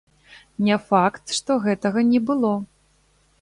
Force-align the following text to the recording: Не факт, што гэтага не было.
Не 0.67 0.77
факт, 0.87 1.33
што 1.41 1.59
гэтага 1.67 2.05
не 2.11 2.23
было. 2.31 2.53